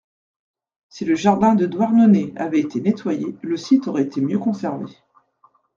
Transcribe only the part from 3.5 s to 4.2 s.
site aurait été